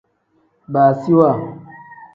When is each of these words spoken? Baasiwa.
Baasiwa. 0.71 1.29